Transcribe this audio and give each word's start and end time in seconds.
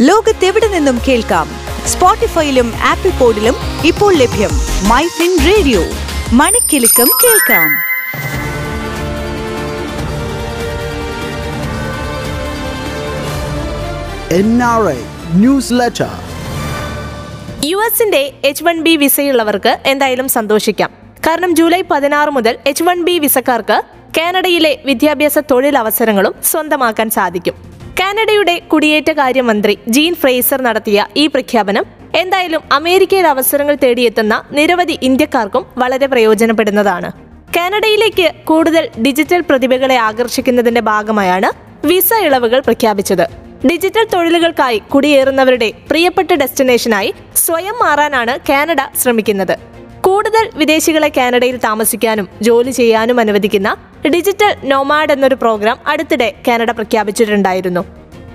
ലോകത്തെവിടെ 0.00 0.68
നിന്നും 0.68 1.00
കേൾക്കാം? 1.08 1.48
സ്പോട്ടിഫൈയിലും 1.86 2.72
ആപ്പിൾ 2.82 3.10
പോഡിലും 3.10 3.54
ഇപ്പോൾ 3.84 4.14
ലഭ്യം 4.14 4.50
മൈ 4.88 5.02
ഫിൻ 5.06 5.38
റേഡിയോ. 5.46 5.80
മണിക്കെലക്കം 6.32 7.08
കേൾക്കാം. 7.24 7.68
NRA 14.46 14.98
Newsletter. 15.42 16.12
യു 17.64 17.76
എസിന്റെ 17.76 18.34
എച്ച് 18.44 18.64
വൺ 18.64 18.80
ബി 18.80 18.96
വിസയുള്ളവർക്ക് 18.96 19.78
എന്തായാലും 19.86 20.28
സന്തോഷിക്കാം. 20.28 20.90
കാരണം 21.26 21.54
ജൂലൈ 21.54 21.82
പതിനാറ് 21.90 22.28
മുതൽ 22.28 22.58
എച്ച് 22.66 22.82
വൺ 22.82 23.04
ബി 23.04 23.18
വിസക്കാർക്ക് 23.18 23.82
കാനഡയിലെ 24.18 24.78
വിദ്യാഭ്യാസ 24.84 25.38
തൊഴിലവസരങ്ങളും 25.38 26.34
സ്വന്തമാക്കാൻ 26.44 27.10
സാധിക്കും. 27.10 27.77
കാനഡയുടെ 28.00 28.54
കുടിയേറ്റ 28.72 29.10
കാര്യമന്ത്രി 29.20 29.74
ജീൻ 29.94 30.12
ഫ്രേസർ 30.14 30.60
നടത്തിയ 30.62 31.06
ഈ 31.16 31.24
പ്രഖ്യാപനം 31.26 31.84
എന്തായാലും 32.14 32.62
അമേരിക്കയിൽ 32.72 33.26
അവസരങ്ങൾ 33.26 33.76
തേടിയെത്തുന്ന 33.84 34.34
നിരവധി 34.52 34.94
ഇന്ത്യക്കാർക്കും 35.08 35.64
വളരെ 35.78 36.06
പ്രയോജനപ്പെടുന്നതാണ്. 36.06 37.08
കാനഡയിലേക്ക് 37.56 38.28
കൂടുതൽ 38.44 38.84
ഡിജിറ്റൽ 39.04 39.40
പ്രതിഭകളെ 39.48 39.96
ആകർഷിക്കുന്നതിന്റെ 40.08 40.82
ഭാഗമായാണ് 40.90 41.50
വിസ 41.86 42.12
ഇളവുകൾ 42.26 42.60
പ്രഖ്യാപിച്ചത്. 42.60 43.26
ഡിജിറ്റൽ 43.68 44.04
തൊഴിലുകൾക്കായി 44.14 44.78
കുടിയേറുന്നവരുടെ 44.94 45.68
പ്രിയപ്പെട്ട 45.90 46.32
ഡെസ്റ്റിനേഷനായി 46.42 47.10
സ്വയം 47.44 47.76
മാറാനാണ് 47.82 48.34
കാനഡ 48.48 48.80
ശ്രമിക്കുന്നത്. 49.02 49.54
കൂടുതൽ 50.06 50.44
വിദേശികളെ 50.60 51.08
കാനഡയിൽ 51.16 51.56
താമസിക്കാനും 51.64 52.26
ജോലി 52.42 52.70
ചെയ്യാനും 52.70 53.18
അനുവദിക്കുന്ന 53.20 53.70
ഡിജിറ്റൽ 54.06 54.56
നോമാഡ് 54.64 55.12
എന്നൊരു 55.12 55.34
പ്രോഗ്രാം 55.34 55.78
അടുത്തിടെ 55.86 56.34
കാനഡ 56.48 56.70
പ്രഖ്യാപിച്ചിട്ടുണ്ടായിരുന്നു. 56.70 57.84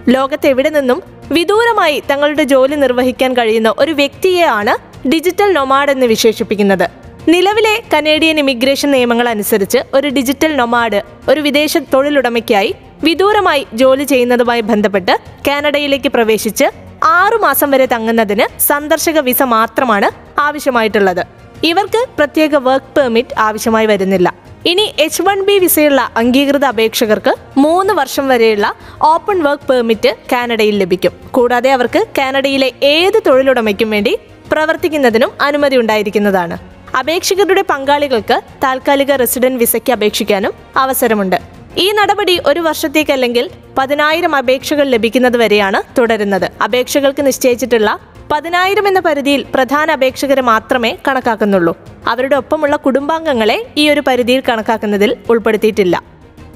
ലോകത്തെവിടെ 0.10 0.70
നിന്നും 0.70 1.04
വിദൂരമായി 1.32 2.04
തങ്ങളുടെ 2.12 2.44
ജോലി 2.44 2.76
നിർവഹിക്കാൻ 2.76 3.34
കഴിയുന്ന 3.34 3.74
ഒരു 3.78 3.92
വ്യക്തിയെയാണ് 3.92 4.94
ഡിജിറ്റൽ 5.08 5.54
നൊമാഡ് 5.54 5.92
എന്ന് 5.92 6.06
വിശേഷിപ്പിക്കുന്നത്. 6.06 6.90
നിലവിലെ 7.28 7.84
കനേഡിയൻ 7.94 8.40
ഇമിഗ്രേഷൻ 8.40 8.92
നിയമങ്ങൾ 8.92 9.30
അനുസരിച്ച് 9.30 9.78
ഒരു 9.94 10.08
ഡിജിറ്റൽ 10.08 10.56
നൊമാഡ് 10.56 11.02
ഒരു 11.30 11.42
വിദേശ 11.42 11.78
തൊഴിലുടമയ്ക്കായി 11.78 12.76
വിദൂരമായി 13.04 13.68
ജോലി 13.74 14.04
ചെയ്യുന്നതുമായി 14.04 14.62
ബന്ധപ്പെട്ട് 14.62 15.18
കാനഡയിലേക്ക് 15.48 16.10
പ്രവേശിച്ച് 16.10 16.66
ആറു 17.04 17.38
മാസം 17.38 17.72
വരെ 17.72 17.86
തങ്ങുന്നതിന് 17.86 18.60
സന്ദർശക 18.60 19.20
വിസ 19.20 19.44
മാത്രമാണ് 19.44 20.40
ആവശ്യമായിട്ടുള്ളത്. 20.40 21.28
ഇവർക്ക് 21.64 22.06
പ്രത്യേക 22.18 22.56
വർക്ക് 22.56 22.96
പെർമിറ്റ് 22.96 23.40
ആവശ്യമായി 23.40 23.86
വരുന്നില്ല. 23.86 24.43
ഇനി 24.72 24.84
എച്ച് 25.00 25.24
വൺ 25.24 25.40
ബി 25.48 25.56
വിസയുള്ള 25.60 26.02
അംഗീകൃത 26.18 26.66
അപേക്ഷകർക്ക് 26.66 27.32
മൂന്ന് 27.58 27.94
വർഷം 27.94 28.28
വരെയുള്ള 28.28 28.68
ഓപ്പൺ 29.02 29.38
വർക്ക് 29.44 29.68
പെർമിറ്റ് 29.70 30.12
കാനഡയിൽ 30.32 30.76
ലഭിക്കും. 30.82 31.14
കൂടാതെ 31.32 31.72
അവർക്ക് 31.72 32.02
കാനഡയിലെ 32.18 32.72
ഏത് 32.84 33.18
തൊഴിലുടമയ്ക്കും 33.28 33.90
വേണ്ടി 33.90 34.14
പ്രവർത്തിക്കുന്നതിനും 34.52 35.32
അനുമതി 35.42 35.76
ഉണ്ടായിരിക്കുന്നതാണ്. 35.76 36.58
അപേക്ഷകരുടെ 37.00 37.64
പങ്കാളികൾക്ക് 37.70 38.38
താൽക്കാലിക 38.64 39.12
റെസിഡന്റ് 39.24 39.60
വിസയ്ക്ക് 39.60 39.92
അപേക്ഷിക്കാനും 39.92 40.54
അവസരമുണ്ട്. 40.78 41.38
ഈ 41.78 41.92
നടപടി 41.92 42.42
ഒരു 42.46 42.60
വർഷത്തേക്കല്ലെങ്കിൽ 42.60 43.46
പതിനായിരം 43.78 44.36
അപേക്ഷകൾ 44.36 44.88
ലഭിക്കുന്നത് 44.96 45.38
വരെയാണ് 45.38 45.80
തുടരുന്നത്. 45.98 46.52
അപേക്ഷകൾക്ക് 46.64 47.26
നിശ്ചയിച്ചിട്ടുള്ള 47.26 48.00
പതിനായിരം 48.34 48.88
എന്ന 48.88 49.00
പരിധിയിൽ 49.00 49.42
പ്രധാന 49.56 49.92
അപേക്ഷകരെ 49.92 50.42
മാത്രമേ 50.42 50.98
കണക്കാക്കുന്നുള്ളൂ. 51.08 51.74
അവരുടെ 52.08 52.36
ഒപ്പമുള്ള 52.36 52.76
കുടുംബാംഗങ്ങളെ 52.76 53.58
ഈ 53.78 53.90
ഒരു 53.90 54.02
പരിധിയിൽ 54.08 54.42
കണക്കാക്കുന്നതിൽ 54.50 55.12
ഉൾപ്പെടുത്തിയിട്ടില്ല. 55.30 55.96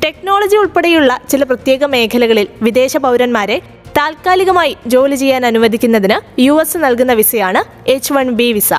ടെക്നോളജി 0.05 0.55
ഉൾപ്പെടെയുള്ള 0.57 1.19
ചില 1.29 1.43
പ്രത്യേക 1.43 1.85
മേഖലകളിൽ 1.85 2.47
വിദേശ 2.61 2.97
പൗരന്മാരെ 2.97 3.57
താൽക്കാലികമായി 3.99 4.77
ജോലി 4.87 5.15
ചെയ്യാൻ 5.15 5.45
അനുവദിക്കുന്നതിന് 5.45 6.41
യു 6.41 6.55
എസ് 6.61 6.77
നൽകുന്ന 6.77 7.13
വിസയാണ് 7.13 7.61
എച്ച് 7.89 8.13
വൺ 8.13 8.29
ബി 8.31 8.49
വിസ. 8.53 8.73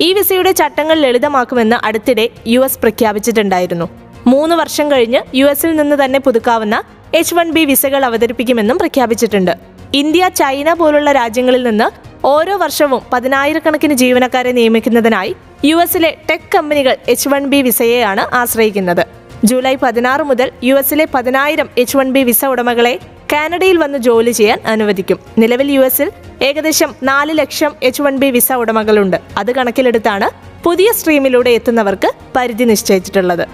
ഈ 0.00 0.12
വിസയുടെ 0.12 0.52
ചട്ടങ്ങൾ 0.52 0.96
ലളിതമാക്കുമെന്ന് 1.00 1.76
അടുത്തിടെ 1.84 2.28
യു 2.46 2.60
എസ് 2.60 2.78
പ്രഖ്യാപിച്ചിട്ടുണ്ടായിരുന്നു. 2.78 3.88
മൂന്ന് 4.26 4.54
വർഷം 4.56 4.86
കഴിഞ്ഞ് 4.92 5.22
യു 5.34 5.46
എസിൽ 5.46 5.76
നിന്ന് 5.76 6.04
തന്നെ 6.04 6.20
പുതുക്കാവുന്ന 6.20 6.82
എച്ച് 7.14 7.34
വൺ 7.34 7.50
ബി 7.50 7.64
വിസകൾ 7.64 8.04
അവതരിപ്പിക്കുമെന്നും 8.04 8.78
പ്രഖ്യാപിച്ചിട്ടുണ്ട്. 8.78 9.54
ഇന്ത്യ 9.94 10.28
ചൈന 10.28 10.72
പോലുള്ള 10.72 11.12
രാജ്യങ്ങളിൽ 11.12 11.62
നിന്ന് 11.62 12.03
ഓരോ 12.24 12.56
വർഷവും 12.56 13.02
പതിനായിരക്കണക്കിന് 13.12 13.94
ജീവനക്കാരെ 13.94 14.52
നിയമിക്കുന്നതിനായി 14.52 15.36
യു 15.64 15.76
എസിലെ 15.76 16.16
ടെക് 16.30 16.46
കമ്പനികൾ 16.54 16.96
എച്ച് 17.08 17.28
വൺ 17.28 17.46
ബി 17.46 17.62
വിസയെയാണ് 17.62 18.34
ആശ്രയിക്കുന്നത്. 18.34 19.06
ജൂലൈ 19.44 19.74
പതിനാറ് 19.74 20.22
മുതൽ 20.22 20.52
യു 20.64 20.74
എസിലെ 20.74 21.06
പതിനായിരം 21.14 21.68
എച്ച് 21.78 21.96
വൺ 21.96 22.10
ബി 22.12 22.20
വിസ 22.20 22.44
ഉടമകളെ 22.44 22.98
കാനഡയിൽ 23.32 23.76
വന്ന് 23.76 23.98
ജോലി 23.98 24.30
ചെയ്യാൻ 24.30 24.60
അനുവദിക്കും. 24.66 25.18
നിലവിൽ 25.38 25.72
യു 25.72 25.80
എസിൽ 25.80 26.12
ഏകദേശം 26.42 26.94
നാല് 27.02 27.38
ലക്ഷം 27.38 27.72
എച്ച് 27.82 28.02
വൺ 28.02 28.16
ബി 28.16 28.30
വിസ 28.30 28.52
ഉടമകളുണ്ട്. 28.52 29.20
അത് 29.38 29.52
കണക്കിലെടുത്താണ് 29.52 30.30
പുതിയ 30.64 30.92
സ്ട്രീമിലൂടെ 30.92 31.50
എത്തുന്നവർക്ക് 31.50 32.12
പരിധി 32.36 32.64
നിശ്ചയിച്ചിട്ടുള്ളത്. 32.64 33.48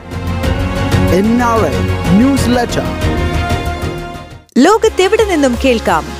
ലോകത്തെവിടെ 4.58 5.24
നിന്നും 5.24 5.56
കേൾക്കാം? 5.64 6.19